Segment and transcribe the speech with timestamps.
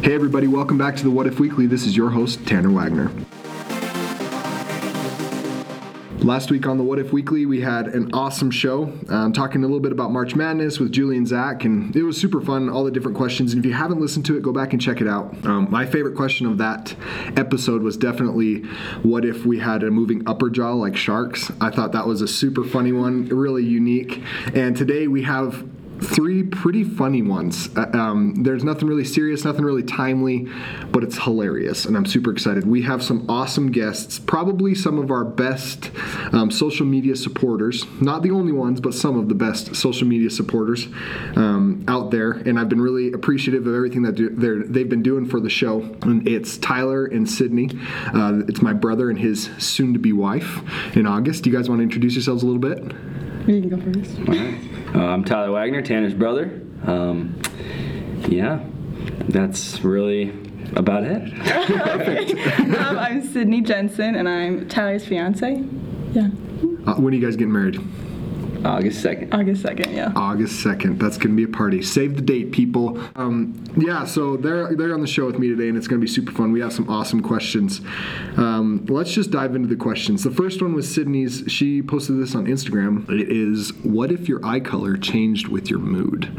[0.00, 1.66] Hey, everybody, welcome back to the What If Weekly.
[1.66, 3.10] This is your host, Tanner Wagner.
[6.20, 9.66] Last week on the What If Weekly, we had an awesome show um, talking a
[9.66, 12.84] little bit about March Madness with Julie and Zach, and it was super fun, all
[12.84, 13.52] the different questions.
[13.52, 15.34] And if you haven't listened to it, go back and check it out.
[15.44, 16.94] Um, my favorite question of that
[17.36, 18.62] episode was definitely
[19.02, 21.50] what if we had a moving upper jaw like sharks?
[21.60, 24.22] I thought that was a super funny one, really unique.
[24.54, 25.68] And today we have
[26.00, 27.68] three pretty funny ones.
[27.76, 30.48] Uh, um, there's nothing really serious, nothing really timely,
[30.90, 32.66] but it's hilarious, and I'm super excited.
[32.66, 35.90] We have some awesome guests, probably some of our best
[36.32, 37.84] um, social media supporters.
[38.00, 40.86] Not the only ones, but some of the best social media supporters
[41.36, 42.32] um, out there.
[42.32, 45.80] And I've been really appreciative of everything that do, they've been doing for the show.
[46.02, 47.70] And it's Tyler and Sydney.
[48.14, 50.60] Uh, it's my brother and his soon-to-be wife
[50.96, 51.44] in August.
[51.44, 52.78] Do you guys want to introduce yourselves a little bit?
[53.48, 54.18] You can go first.
[54.18, 54.77] All right.
[54.94, 56.62] Uh, I'm Tyler Wagner, Tanner's brother.
[56.86, 57.38] Um,
[58.28, 58.64] yeah,
[59.28, 60.32] that's really
[60.76, 61.20] about it.
[62.78, 65.62] um, I'm Sydney Jensen, and I'm Tyler's fiance.
[66.12, 66.28] Yeah.
[66.86, 67.78] Uh, when are you guys getting married?
[68.68, 69.32] August 2nd.
[69.32, 70.12] August 2nd, yeah.
[70.14, 70.98] August 2nd.
[70.98, 71.82] That's going to be a party.
[71.82, 73.00] Save the date, people.
[73.16, 76.04] Um, yeah, so they're, they're on the show with me today, and it's going to
[76.04, 76.52] be super fun.
[76.52, 77.80] We have some awesome questions.
[78.36, 80.22] Um, let's just dive into the questions.
[80.22, 81.44] The first one was Sydney's.
[81.48, 83.08] She posted this on Instagram.
[83.10, 86.30] It is What if your eye color changed with your mood?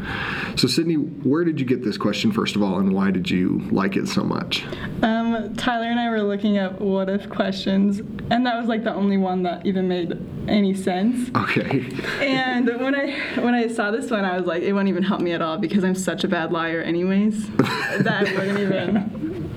[0.56, 3.60] So, Sydney, where did you get this question, first of all, and why did you
[3.70, 4.64] like it so much?
[5.02, 7.98] Um, Tyler and I were looking at what if questions,
[8.30, 11.30] and that was like the only one that even made any sense.
[11.36, 11.88] Okay.
[12.20, 15.20] And when I when I saw this one, I was like, it won't even help
[15.20, 17.50] me at all because I'm such a bad liar, anyways.
[17.56, 19.50] that wouldn't even.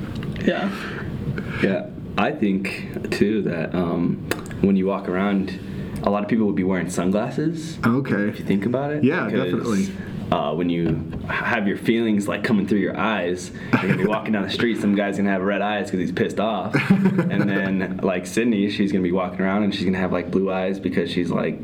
[0.45, 0.69] Yeah.
[1.61, 4.17] Yeah, I think too that um,
[4.61, 5.59] when you walk around,
[6.03, 7.77] a lot of people would be wearing sunglasses.
[7.85, 8.27] Okay.
[8.27, 9.03] If you think about it.
[9.03, 9.93] Yeah, definitely.
[10.31, 14.33] Uh, when you have your feelings like coming through your eyes, you're gonna be walking
[14.33, 14.79] down the street.
[14.79, 18.91] Some guy's gonna have red eyes because he's pissed off, and then like Sydney, she's
[18.91, 21.59] gonna be walking around and she's gonna have like blue eyes because she's like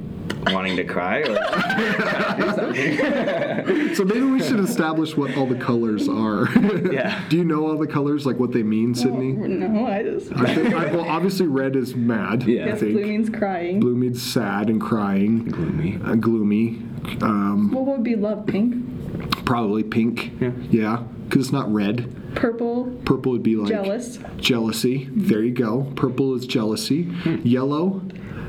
[0.48, 1.36] wanting to cry or
[3.96, 6.48] so maybe we should establish what all the colors are.
[6.90, 7.24] Yeah.
[7.30, 9.34] Do you know all the colors, like what they mean, Sydney?
[9.34, 10.32] No, I just.
[10.34, 12.44] I think, I, well, obviously red is mad.
[12.44, 12.64] Yeah.
[12.64, 12.94] I Yes, think.
[12.94, 13.80] blue means crying.
[13.80, 15.46] Blue means sad and crying.
[15.46, 16.00] gloomy.
[16.04, 16.82] Uh, gloomy.
[17.22, 18.48] Um, What would be love?
[18.48, 20.32] Pink, probably pink.
[20.42, 20.52] Yeah.
[20.72, 22.36] Yeah, because it's not red.
[22.36, 25.08] purple, Purple would be like jealous, jealousy.
[25.12, 25.92] There you go.
[25.96, 27.04] Purple is jealousy.
[27.04, 27.38] Hmm.
[27.44, 28.02] Yellow.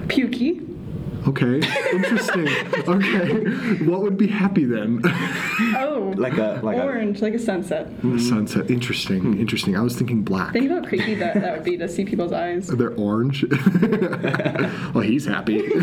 [0.07, 0.67] pukey.
[1.29, 1.57] Okay.
[1.93, 2.49] Interesting.
[2.89, 3.85] okay.
[3.85, 5.01] What would be happy then?
[5.77, 7.89] Oh, Like a like orange, like a sunset.
[8.19, 8.71] Sunset.
[8.71, 9.39] Interesting.
[9.39, 9.77] Interesting.
[9.77, 10.53] I was thinking black.
[10.53, 12.69] Think about how creepy that, that would be to see people's eyes.
[12.69, 13.45] They're orange.
[14.95, 15.61] well, he's happy.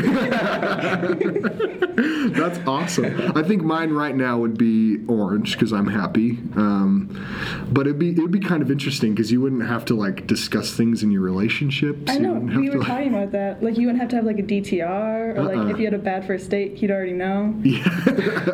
[2.38, 3.32] That's awesome.
[3.36, 6.32] I think mine right now would be orange because I'm happy.
[6.56, 7.10] Um,
[7.72, 10.76] but it'd be it'd be kind of interesting because you wouldn't have to like discuss
[10.76, 12.10] things in your relationships.
[12.10, 12.34] I You know.
[12.34, 13.64] wouldn't have We to, were like- talking about that.
[13.64, 15.56] Like, you wouldn't have to have like a DTR, or Uh-uh.
[15.64, 17.54] like if you had a bad first date, he'd already know.
[17.64, 17.84] Yeah.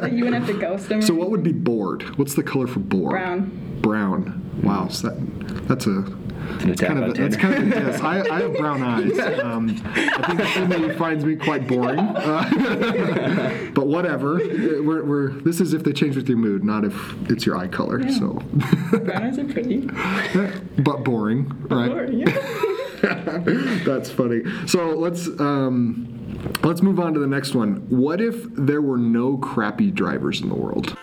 [0.02, 1.02] Like, you wouldn't have to ghost him.
[1.02, 2.18] so what would be bored?
[2.18, 3.12] What's the color for bored?
[3.12, 3.80] Brown.
[3.82, 4.62] Brown.
[4.64, 4.88] Wow.
[4.88, 5.90] So that that's a
[6.62, 8.02] an attack kind of on a, that's kind of yes.
[8.02, 9.18] I, I have brown eyes.
[9.40, 12.00] Um, I think Sydney finds me quite boring.
[12.00, 14.36] Uh, but whatever.
[14.36, 16.96] We're, we're this is if they change with your mood, not if
[17.30, 18.08] it's your eye color.
[18.12, 18.34] So,
[18.92, 19.88] Brown eyes are pretty.
[20.80, 21.92] but boring, right?
[21.92, 22.36] Or, yeah.
[23.86, 24.44] That's funny.
[24.68, 26.13] So let's um,
[26.64, 27.88] let's move on to the next one.
[27.90, 30.98] What if there were no crappy drivers in the world?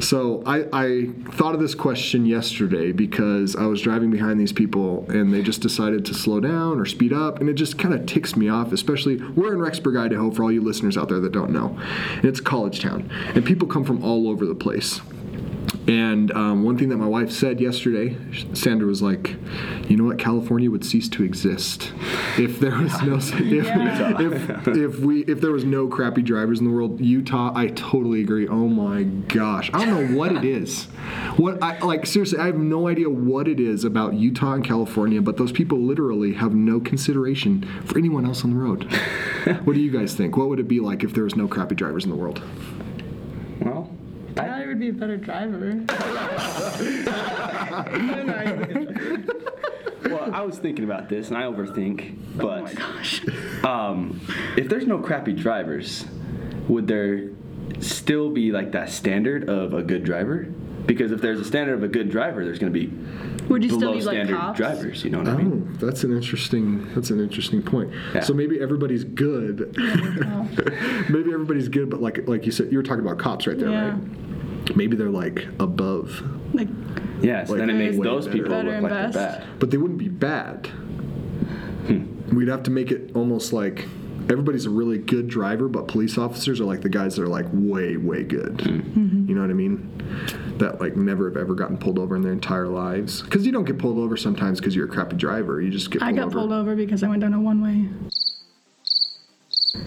[0.00, 5.06] So I, I thought of this question yesterday because I was driving behind these people
[5.08, 8.04] and they just decided to slow down or speed up, and it just kind of
[8.04, 8.72] ticks me off.
[8.72, 11.78] Especially we're in Rexburg, Idaho, for all you listeners out there that don't know,
[12.16, 15.00] and it's a college town, and people come from all over the place.
[15.86, 18.16] And um, one thing that my wife said yesterday,
[18.54, 19.36] Sandra was like,
[19.88, 20.18] "You know what?
[20.18, 21.92] California would cease to exist
[22.38, 24.16] if there was no if, Yeah.
[24.20, 27.00] if, if we if there was no crappy drivers in the world.
[27.02, 28.48] Utah, I totally agree.
[28.48, 30.84] Oh my gosh, I don't know what it is.
[31.36, 35.20] What I like seriously, I have no idea what it is about Utah and California,
[35.20, 38.84] but those people literally have no consideration for anyone else on the road.
[39.64, 40.36] what do you guys think?
[40.38, 42.42] What would it be like if there was no crappy drivers in the world?
[44.84, 45.84] Well, Tyler would be a better driver.
[50.04, 52.16] well, I was thinking about this, and I overthink.
[52.36, 53.22] But Oh my gosh.
[53.64, 54.20] um,
[54.56, 56.04] if there's no crappy drivers,
[56.68, 57.30] would there
[57.80, 60.46] still be like that standard of a good driver?
[60.86, 62.88] Because if there's a standard of a good driver, there's going to be
[63.48, 64.58] Would you still below need like standard cops?
[64.58, 65.02] drivers.
[65.02, 65.78] You know what I Oh, mean?
[65.80, 66.92] that's an interesting.
[66.94, 67.90] That's an interesting point.
[68.14, 68.20] Yeah.
[68.20, 69.74] So maybe everybody's good.
[71.08, 73.70] maybe everybody's good, but like like you said, you were talking about cops right there,
[73.70, 73.92] Yeah.
[73.92, 73.98] right?
[74.76, 76.22] Maybe they're like above,
[76.52, 76.68] Like,
[77.22, 78.36] Yeah, so Like, then it makes those better.
[78.38, 79.14] people Better look like best.
[79.14, 79.44] they're bad.
[79.58, 80.66] but they wouldn't be bad.
[81.86, 82.34] Hmm.
[82.36, 83.86] We'd have to make it almost like
[84.30, 87.46] everybody's a really good driver, but police officers are like the guys that are like
[87.52, 88.60] way, way good.
[88.62, 88.68] Hmm.
[88.80, 89.28] Mm-hmm.
[89.28, 89.90] You know what I mean?
[90.58, 93.22] That like never have ever gotten pulled over in their entire lives.
[93.22, 95.60] Because you don't get pulled over sometimes because you're a crappy driver.
[95.60, 96.20] You just get pulled over.
[96.20, 96.38] I got over.
[96.38, 97.88] pulled over because I went down a one way.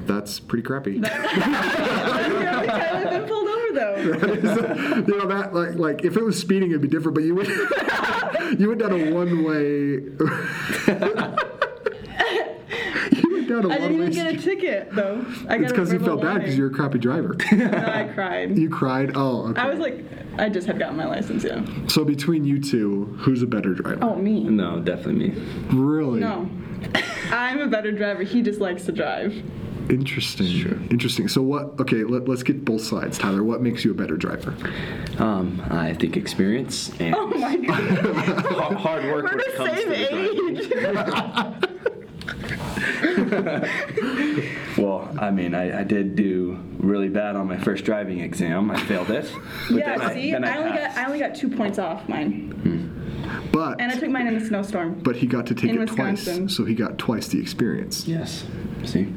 [0.05, 1.01] That's pretty crappy.
[1.03, 3.95] I've been pulled over though.
[5.07, 7.49] you know that like like if it was speeding it'd be different, but you went
[8.59, 9.57] you went down a one way.
[13.11, 15.25] you went down a I didn't one even get a ticket though.
[15.47, 16.57] I It's got a because you verbal felt bad because warning.
[16.57, 17.35] you're a crappy driver.
[17.53, 18.57] No, I cried.
[18.57, 19.11] you cried.
[19.15, 19.61] Oh, okay.
[19.61, 20.03] I was like,
[20.37, 21.63] I just had gotten my license, yeah.
[21.87, 23.99] so between you two, who's a better driver?
[24.03, 24.43] Oh, me?
[24.43, 25.41] No, definitely me.
[25.71, 26.19] really?
[26.19, 26.47] No.
[27.31, 28.21] I'm a better driver.
[28.23, 29.33] He just likes to drive.
[29.89, 30.87] Interesting.
[30.91, 31.27] Interesting.
[31.27, 31.79] So what?
[31.79, 33.43] Okay, let, let's get both sides, Tyler.
[33.43, 34.53] What makes you a better driver?
[35.17, 38.73] Um, I think experience and Oh my god.
[38.77, 41.67] hard work We're when it the comes same to the age.
[44.77, 48.69] Well, I mean, I, I did do really bad on my first driving exam.
[48.69, 49.31] I failed it.
[49.69, 50.95] but yeah, then I- see, then I, only got.
[50.97, 52.87] I only got two points off mine, Hmm.
[53.51, 54.99] But and I took mine in a snowstorm.
[55.01, 58.05] but he got to take in it twice, so he got twice the experience.
[58.07, 58.45] Yes.
[58.83, 59.15] See, Do you-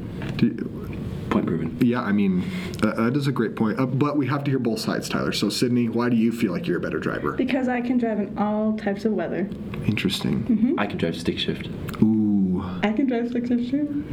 [1.29, 1.77] point proven.
[1.81, 2.43] yeah, I mean,
[2.83, 3.79] uh, that is a great point.
[3.79, 5.31] Uh, but we have to hear both sides, Tyler.
[5.31, 7.33] So Sydney, why do you feel like you're a better driver?
[7.33, 9.49] Because I can drive in all types of weather.
[9.85, 10.43] Interesting.
[10.43, 10.79] Mm-hmm.
[10.79, 11.67] I can drive stick shift.
[12.01, 14.05] Ooh, I can drive six shift too.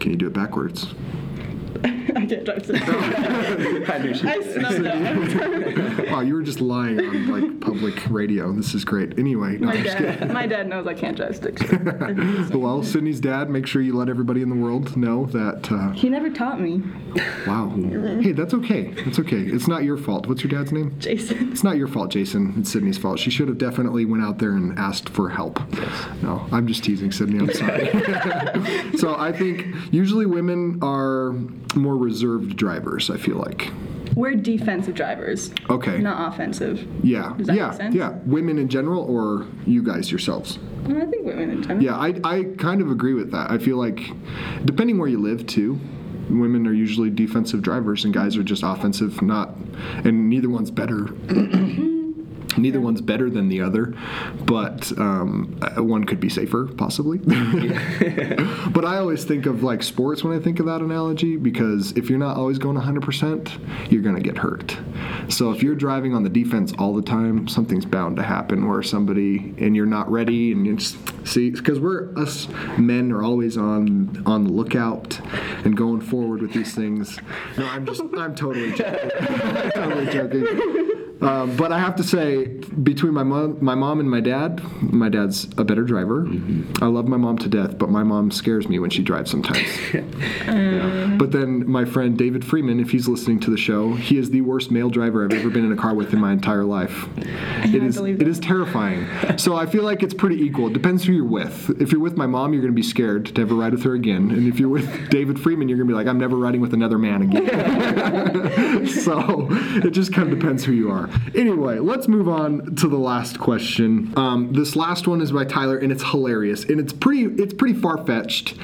[0.00, 0.86] can you do it backwards?
[2.16, 2.80] I can't drive six.
[2.88, 6.06] I knew she I snowed down.
[6.06, 8.52] Wow, you were just lying on like public radio.
[8.52, 9.18] This is great.
[9.18, 12.54] Anyway, no, My I'm just dad, my dad knows I can't drive stick shift.
[12.54, 15.70] Well, Sydney's dad, make sure you let everybody in the world know that.
[15.70, 16.82] Uh, He never taught me,
[17.46, 17.68] wow.
[18.22, 18.94] Hey, that's okay.
[18.98, 19.40] It's okay.
[19.42, 20.26] It's not your fault.
[20.26, 20.96] What's your dad's name?
[21.00, 21.50] Jason.
[21.52, 22.54] It's not your fault, Jason.
[22.58, 23.18] It's Sydney's fault.
[23.18, 25.60] She should have definitely went out there and asked for help.
[26.22, 27.40] No, I'm just teasing Sydney.
[27.40, 28.96] I'm sorry.
[28.96, 31.34] so I think usually women are
[31.76, 33.10] more reserved drivers.
[33.10, 33.70] I feel like.
[34.14, 35.98] We're defensive drivers, Okay.
[35.98, 36.86] not offensive.
[37.04, 37.34] Yeah.
[37.36, 37.68] Does that yeah.
[37.68, 37.94] make sense?
[37.94, 38.14] Yeah.
[38.24, 40.58] Women in general, or you guys yourselves.
[40.86, 41.82] Well, I think women in general.
[41.82, 43.50] Yeah, I, I kind of agree with that.
[43.50, 44.10] I feel like,
[44.64, 45.78] depending where you live, too,
[46.30, 49.20] women are usually defensive drivers and guys are just offensive.
[49.20, 49.50] Not,
[50.04, 51.08] and neither one's better.
[52.58, 53.94] neither one's better than the other,
[54.44, 57.18] but um, uh, one could be safer, possibly.
[58.70, 62.08] but I always think of like sports when I think of that analogy because if
[62.08, 64.76] you're not always going 100%, you're going to get hurt.
[65.28, 68.82] So if you're driving on the defense all the time, something's bound to happen where
[68.82, 72.48] somebody and you're not ready and you just see because we're us
[72.78, 75.20] men are always on on the lookout
[75.64, 77.18] and going forward with these things.
[77.56, 79.10] No, I'm just I'm totally joking.
[79.74, 81.02] totally joking.
[81.20, 85.08] Um, but I have to say, between my mom, my mom and my dad, my
[85.08, 86.26] dad's a better driver.
[86.82, 89.66] I love my mom to death, but my mom scares me when she drives sometimes.
[91.16, 94.42] But then my friend David Freeman, if he's listening to the show, he is the
[94.42, 97.08] worst male driver I've ever been in a car with in my entire life.
[97.66, 98.28] It is believe it that.
[98.28, 99.06] is terrifying.
[99.38, 100.68] So I feel like it's pretty equal.
[100.68, 101.70] It depends who you're with.
[101.80, 103.94] If you're with my mom, you're going to be scared to ever ride with her
[103.94, 104.30] again.
[104.30, 106.72] And if you're with David Freeman, you're going to be like, I'm never riding with
[106.74, 108.86] another man again.
[108.86, 111.05] so it just kind of depends who you are.
[111.36, 114.12] Anyway, let's move on to the last question.
[114.16, 117.78] Um, this last one is by Tyler, and it's hilarious, and it's pretty it's pretty
[117.78, 118.54] far fetched,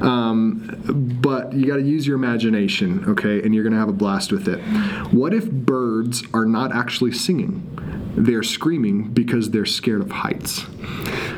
[0.00, 3.42] um, but you got to use your imagination, okay?
[3.42, 4.60] And you're gonna have a blast with it.
[5.12, 7.68] What if birds are not actually singing?
[8.16, 10.64] They're screaming because they're scared of heights.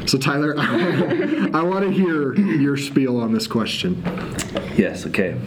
[0.06, 4.02] So Tyler, I want to hear your spiel on this question.
[4.76, 5.06] Yes.
[5.06, 5.40] Okay.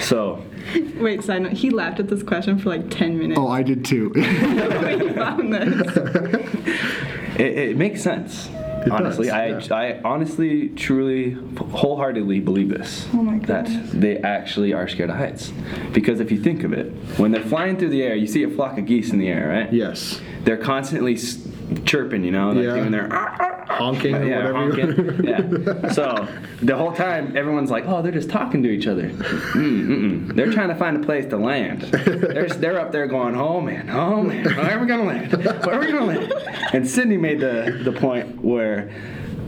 [0.00, 0.44] So
[1.00, 3.38] Wait, side note, he laughed at this question for like 10 minutes.
[3.40, 4.10] Oh, I did too.
[4.14, 5.96] when he found this.
[7.38, 8.48] it, it makes sense.
[8.86, 13.06] It honestly, does, I, I honestly, truly, wholeheartedly believe this.
[13.12, 13.66] Oh my god.
[13.66, 15.52] That they actually are scared of heights.
[15.92, 18.48] Because if you think of it, when they're flying through the air, you see a
[18.50, 19.72] flock of geese in the air, right?
[19.72, 20.20] yes.
[20.44, 21.46] They're constantly s-
[21.84, 22.74] chirping, you know, like Yeah.
[22.76, 23.47] doing their ah, ah,
[23.78, 24.92] Honking or yeah, whatever.
[24.92, 25.24] honking.
[25.24, 25.90] yeah.
[25.92, 26.28] So
[26.62, 30.34] the whole time, everyone's like, "Oh, they're just talking to each other." Mm-mm.
[30.34, 31.82] They're trying to find a place to land.
[31.82, 35.32] They're, they're up there going, "Oh man, oh man, where are we gonna land?
[35.64, 36.32] Where are we gonna land?"
[36.72, 38.90] And Sydney made the the point where.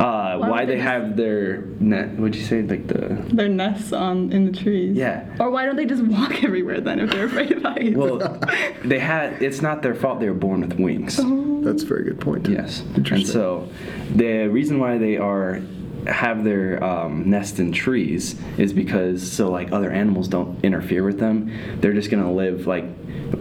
[0.00, 2.10] Uh, Why why they they have their net?
[2.18, 2.62] What'd you say?
[2.62, 4.96] Like the Their nests on in the trees.
[4.96, 5.26] Yeah.
[5.38, 7.94] Or why don't they just walk everywhere then if they're afraid of heights?
[7.96, 8.40] well,
[8.82, 9.42] they had.
[9.42, 10.20] It's not their fault.
[10.20, 11.16] They were born with wings.
[11.16, 12.48] That's a very good point.
[12.48, 12.80] Yes.
[13.10, 13.68] And so
[14.14, 15.60] the reason why they are
[16.06, 21.18] have their um, nest in trees is because so like other animals don't interfere with
[21.18, 21.52] them.
[21.80, 22.84] They're just gonna live like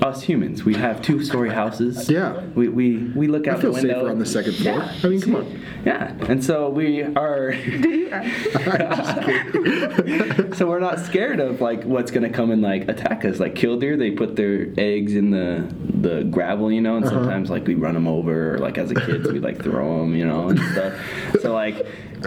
[0.02, 2.10] us humans, we have two story houses.
[2.10, 2.42] Yeah.
[2.56, 3.94] We, we, we look out I feel the window.
[4.00, 4.76] safer on the second floor.
[4.78, 4.96] Yeah.
[5.04, 5.66] I mean, come on.
[5.86, 7.52] Yeah, and so we are.
[7.52, 8.10] Did you?
[8.60, 13.40] Uh, so we're not scared of like what's gonna come and like attack us.
[13.40, 17.16] Like killdeer, they put their eggs in the the gravel, you know, and Uh-huh.
[17.16, 18.56] sometimes like we run them over.
[18.56, 20.94] Or, like as a kid, we like throw them, you know, and stuff.
[21.42, 21.86] So like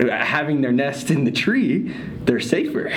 [0.09, 1.93] having their nest in the tree,
[2.25, 2.88] they're safer.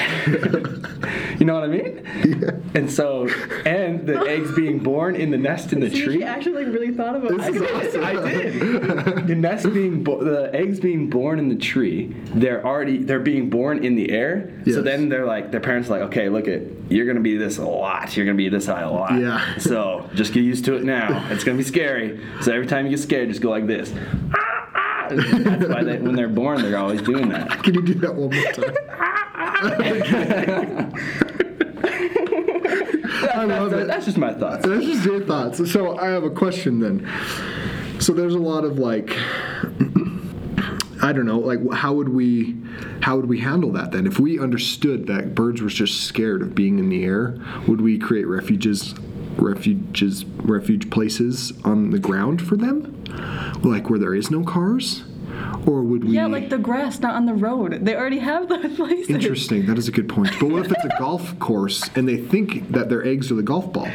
[1.39, 2.03] you know what I mean?
[2.41, 2.51] Yeah.
[2.73, 3.27] And so,
[3.65, 6.13] and the eggs being born in the nest in the See, tree.
[6.17, 7.93] she actually like really thought about I this.
[7.93, 8.03] did.
[8.03, 9.27] I did.
[9.27, 13.49] The nest being, bo- the eggs being born in the tree, they're already they're being
[13.49, 14.51] born in the air.
[14.65, 14.75] Yes.
[14.75, 17.57] So then they're like, their parents are like, okay, look at you're gonna be this
[17.57, 18.15] a lot.
[18.15, 19.19] You're gonna be this high a lot.
[19.19, 19.57] Yeah.
[19.57, 21.27] So just get used to it now.
[21.31, 22.19] It's gonna be scary.
[22.41, 23.93] So every time you get scared, just go like this.
[24.33, 25.07] Ah, ah.
[25.09, 27.63] That's why they, when they're born, they're always doing that.
[27.63, 28.75] Can you do that one more time?
[33.35, 33.87] I love That's, it.
[33.87, 34.65] that's just my thoughts.
[34.65, 35.71] That's just your thoughts.
[35.71, 37.07] So I have a question then.
[37.99, 39.15] So there's a lot of like,
[41.01, 42.55] I don't know, like how would we,
[43.01, 44.07] how would we handle that then?
[44.07, 47.37] If we understood that birds were just scared of being in the air,
[47.67, 48.95] would we create refuges,
[49.37, 53.03] refuges, refuge places on the ground for them,
[53.63, 55.03] like where there is no cars,
[55.67, 56.11] or would we?
[56.15, 57.79] Yeah, like the grass, not on the road.
[57.85, 59.09] They already have those places.
[59.09, 59.65] Interesting.
[59.65, 60.31] That is a good point.
[60.39, 63.43] But what if it's a golf course and they think that their eggs are the
[63.43, 63.87] golf ball?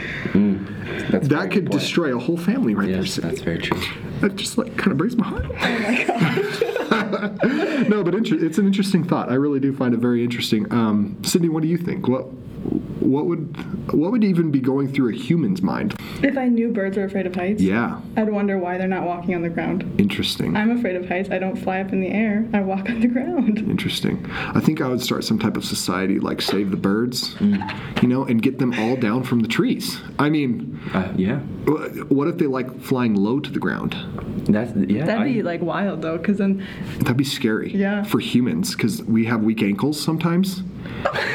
[1.11, 3.31] That's That could destroy a whole family right Yes, there.
[3.31, 3.81] that's very true.
[4.21, 5.47] That just like kind of breaks my heart.
[5.47, 6.61] Oh my gosh.
[7.89, 9.31] no, but inter- it's an interesting thought.
[9.31, 10.71] I really do find it very interesting.
[10.73, 12.07] Um, Sydney, what do you think?
[12.09, 12.27] What
[13.00, 15.95] what would what would even be going through a human's mind?
[16.23, 19.35] If I knew birds were afraid of heights, Yeah, I'd wonder why they're not walking
[19.35, 19.85] on the ground.
[19.99, 20.57] interesting.
[20.57, 21.31] I'm afraid of heights.
[21.31, 22.47] I don't fly up in the air.
[22.53, 23.59] I walk on the ground.
[23.71, 24.25] Interesting.
[24.55, 28.25] I think I would start some type of society like Save the Birds, you know,
[28.25, 29.99] and get them all down from the trees.
[30.19, 31.39] I mean, Uh, yeah.
[32.09, 33.97] what if they like flying low to the ground?
[34.49, 35.05] That's yeah.
[35.07, 36.65] That'd I- be like wild though, because then
[37.00, 37.73] That'd be scary.
[37.75, 38.03] Yeah.
[38.05, 40.62] For humans, because we have weak ankles sometimes,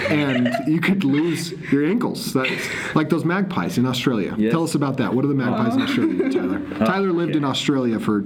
[0.10, 2.34] and you could lose your ankles.
[2.34, 4.36] That's like those magpies in Australia.
[4.38, 4.52] Yes.
[4.52, 5.14] Tell us about that.
[5.14, 6.86] What are the magpies in Australia, Tyler?
[6.86, 8.24] Tyler lived in Australia for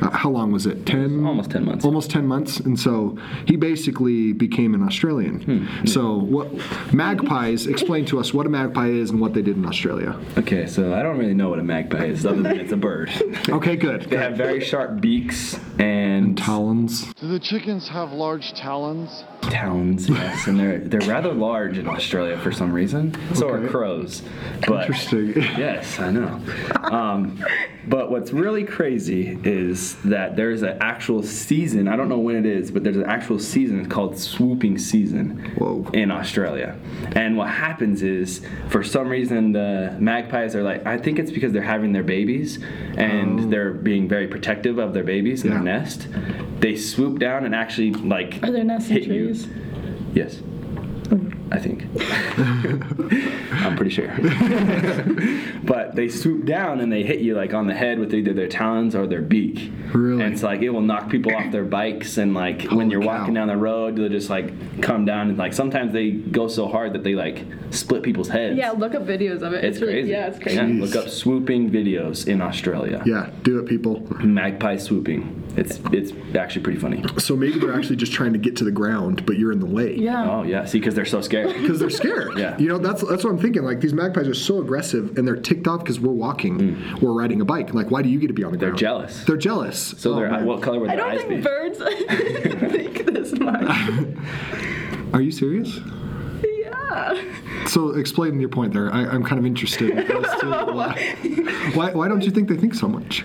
[0.00, 0.86] uh, how long was it?
[0.86, 1.24] Ten.
[1.24, 1.84] Almost 10 months.
[1.84, 5.40] Almost ten months, and so he basically became an Australian.
[5.42, 5.86] Hmm.
[5.86, 6.52] So what
[6.92, 7.66] magpies?
[7.66, 10.18] Explain to us what a magpie is and what they did in Australia.
[10.36, 13.10] Okay, so I don't really know what a magpie is, other than it's a bird.
[13.48, 14.02] Okay, good.
[14.02, 17.12] They have very sharp beaks and Talons.
[17.14, 19.24] Do the chickens have large talons?
[19.42, 23.14] Talons, yes, and they're they're rather large in Australia for some reason.
[23.34, 24.22] So are crows,
[24.66, 25.34] but Interesting.
[25.58, 26.40] yes, I know.
[26.82, 27.44] Um,
[27.88, 31.88] but what's really crazy is that there's an actual season.
[31.88, 35.88] I don't know when it is, but there's an actual season called swooping season Whoa.
[35.92, 36.78] in Australia.
[37.16, 41.52] And what happens is, for some reason, the magpies are like, I think it's because
[41.52, 42.58] they're having their babies
[42.96, 43.46] and oh.
[43.48, 45.56] they're being very protective of their babies in Oh.
[45.56, 45.62] Yeah.
[45.62, 46.08] their nest.
[46.60, 49.24] They swoop down and actually like are there nests in hit you.
[49.26, 49.48] trees?
[50.14, 50.40] Yes.
[51.10, 51.20] Oh.
[51.52, 51.84] I think.
[53.52, 54.08] I'm pretty sure.
[55.64, 58.48] but they swoop down and they hit you like on the head with either their
[58.48, 59.70] talons or their beak.
[59.92, 60.24] Really?
[60.24, 63.18] And it's like it will knock people off their bikes and like when you're cow.
[63.18, 66.66] walking down the road, they'll just like come down and like sometimes they go so
[66.66, 68.56] hard that they like split people's heads.
[68.56, 69.64] Yeah, look up videos of it.
[69.64, 70.10] It's really- crazy.
[70.10, 70.56] Yeah, it's crazy.
[70.56, 70.80] Yeah, Jeez.
[70.80, 73.02] look up swooping videos in Australia.
[73.04, 74.00] Yeah, do it, people.
[74.24, 75.40] Magpie swooping.
[75.54, 77.04] It's it's actually pretty funny.
[77.18, 79.66] So maybe they're actually just trying to get to the ground, but you're in the
[79.66, 79.94] way.
[79.94, 80.30] Yeah.
[80.30, 81.41] Oh yeah, see, because they're so scared.
[81.46, 82.36] Because they're scared.
[82.38, 82.56] Yeah.
[82.58, 83.62] You know, that's that's what I'm thinking.
[83.62, 87.40] Like these magpies are so aggressive and they're ticked off because we're walking, we're riding
[87.40, 87.72] a bike.
[87.74, 88.60] Like, why do you get to be on the Mm.
[88.60, 88.78] They're ground?
[88.78, 89.24] jealous.
[89.24, 89.94] They're jealous.
[89.98, 90.44] So Oh, they're man.
[90.46, 91.42] what color would I their don't eyes be?
[91.42, 91.78] think birds
[92.72, 94.06] think this much.
[95.12, 95.78] Are you serious?
[96.58, 97.20] yeah.
[97.66, 98.92] So explain your point there.
[98.92, 101.16] I, I'm kind of interested as to why,
[101.74, 101.92] why.
[101.92, 103.24] Why don't you think they think so much?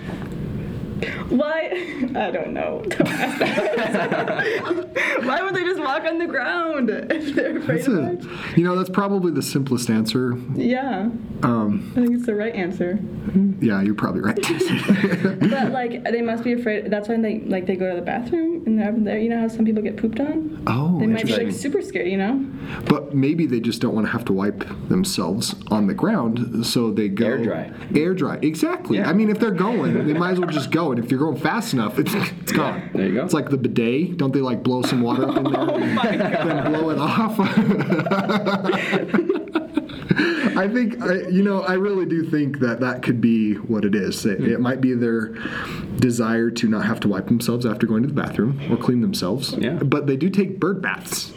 [1.70, 2.20] Why?
[2.26, 2.82] I don't know.
[2.86, 2.98] Don't.
[5.24, 8.18] Why would they just walk on the ground if they're afraid That's of a,
[8.56, 10.36] you know, that's probably the simplest answer.
[10.54, 11.10] Yeah.
[11.42, 12.98] Um, I think it's the right answer.
[13.60, 14.36] yeah, you're probably right.
[15.50, 16.90] But like they must be afraid.
[16.90, 19.18] That's why they like they go to the bathroom and they're up there.
[19.18, 20.62] You know how some people get pooped on?
[20.66, 22.08] oh, They might be like super scared.
[22.08, 22.46] You know?
[22.86, 26.90] But maybe they just don't want to have to wipe themselves on the ground, so
[26.90, 27.72] they go Air dry.
[27.94, 28.98] Air dry, exactly.
[28.98, 29.08] Yeah.
[29.08, 30.92] I mean, if they're going, they might as well just go.
[30.92, 32.90] And if you're going fast enough, it's it's gone.
[32.94, 33.24] there you go.
[33.24, 34.16] It's like the bidet.
[34.16, 37.38] Don't they like blow some water up in there oh and then blow it off?
[40.56, 41.62] I think I, you know.
[41.62, 44.26] I really do think that that could be what it is.
[44.26, 45.34] It, it might be their
[45.98, 49.54] desire to not have to wipe themselves after going to the bathroom or clean themselves.
[49.54, 49.74] Yeah.
[49.74, 51.32] But they do take bird baths.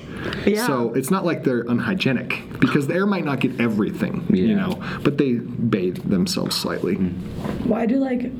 [0.45, 0.65] Yeah.
[0.65, 4.43] So it's not like they're unhygienic because the air might not get everything, yeah.
[4.43, 6.95] you know, but they bathe themselves slightly.
[6.95, 8.31] Why do like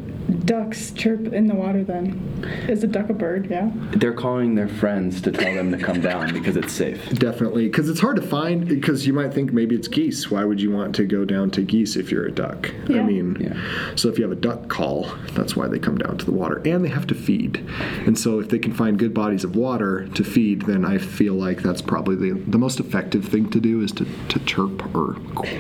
[0.46, 2.28] ducks chirp in the water then?
[2.68, 3.50] Is a duck a bird?
[3.50, 3.72] Yeah.
[3.92, 7.10] They're calling their friends to tell them to come down because it's safe.
[7.20, 8.68] Definitely, because it's hard to find.
[8.68, 10.32] Because you might think maybe it's geese.
[10.32, 12.72] Why would you want to go down to geese if you're a duck?
[12.88, 13.01] Yeah.
[13.01, 13.96] I mean, Yeah.
[13.96, 16.62] so if you have a duck call, that's why they come down to the water,
[16.66, 17.66] and they have to feed.
[18.06, 21.34] And so if they can find good bodies of water to feed, then I feel
[21.36, 25.16] like that's probably the, the most effective thing to do is to, to chirp or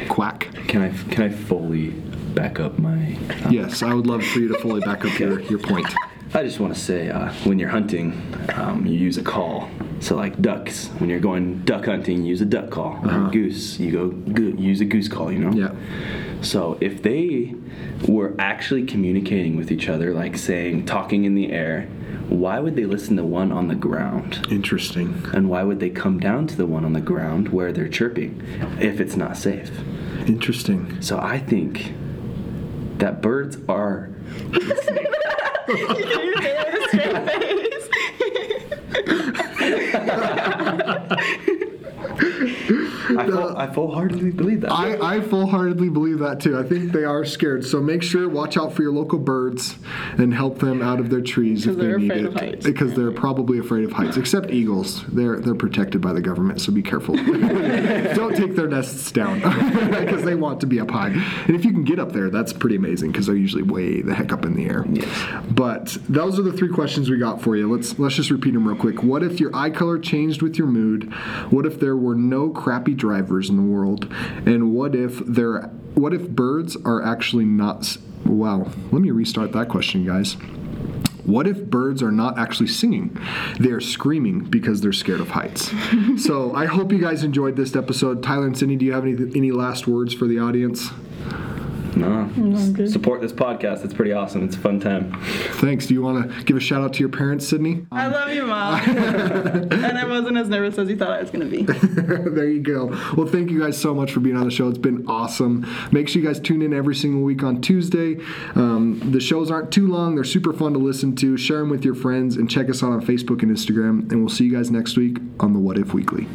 [0.09, 0.47] quack.
[0.67, 1.93] Can I can I fully
[2.33, 3.17] back up my?
[3.45, 5.87] uh, Yes, I would love for you to fully back up your, your point.
[6.33, 8.13] I just want to say, uh, when you're hunting,
[8.55, 9.69] um, you use a call.
[9.99, 12.97] So like ducks, when you're going duck hunting, you use a duck call.
[13.07, 15.29] Or Goose, you go go- use a goose call.
[15.31, 15.51] You know.
[15.51, 15.75] Yeah.
[16.41, 17.53] So if they
[18.07, 21.87] were actually communicating with each other, like saying, talking in the air,
[22.29, 24.47] why would they listen to one on the ground?
[24.49, 25.23] Interesting.
[25.33, 28.41] And why would they come down to the one on the ground where they're chirping
[28.79, 29.69] if it's not safe?
[30.27, 30.99] Interesting.
[31.01, 31.93] So I think
[33.01, 34.09] that birds are
[43.17, 44.71] I, full, I full-heartedly believe that.
[44.71, 46.57] I, I full heartedly believe that too.
[46.59, 47.65] I think they are scared.
[47.65, 49.75] So make sure, watch out for your local birds
[50.17, 52.27] and help them out of their trees if Because they they're need afraid it.
[52.27, 55.03] of heights, Because they're probably afraid of heights, except eagles.
[55.07, 57.15] They're they're protected by the government, so be careful.
[58.15, 59.39] Don't take their nests down
[59.99, 61.09] because they want to be up high.
[61.09, 64.13] And if you can get up there, that's pretty amazing because they're usually way the
[64.13, 64.85] heck up in the air.
[64.89, 65.07] Yes.
[65.49, 67.73] But those are the three questions we got for you.
[67.73, 69.03] Let's let's just repeat them real quick.
[69.03, 71.11] What if your eye color changed with your mood?
[71.51, 74.07] What if there were no crappy drivers in the world?
[74.45, 75.63] And what if there
[75.95, 80.37] what if birds are actually not wow, let me restart that question, guys.
[81.25, 83.17] What if birds are not actually singing?
[83.59, 85.71] They're screaming because they're scared of heights.
[86.17, 88.23] so I hope you guys enjoyed this episode.
[88.23, 90.89] Tyler and Cindy, do you have any any last words for the audience?
[91.95, 92.07] No.
[92.07, 92.87] I'm.
[92.87, 93.83] Support this podcast.
[93.83, 94.43] It's pretty awesome.
[94.45, 95.13] It's a fun time.
[95.55, 95.87] Thanks.
[95.87, 97.85] Do you want to give a shout out to your parents, Sydney?
[97.91, 98.79] I love you, mom.
[98.89, 101.63] and I wasn't as nervous as you thought I was gonna be.
[101.63, 102.87] there you go.
[103.15, 104.67] Well, thank you guys so much for being on the show.
[104.67, 105.65] It's been awesome.
[105.91, 108.17] Make sure you guys tune in every single week on Tuesday.
[108.55, 111.37] Um, the shows aren't too long, they're super fun to listen to.
[111.37, 114.11] Share them with your friends and check us out on Facebook and Instagram.
[114.11, 116.27] And we'll see you guys next week on the What If Weekly.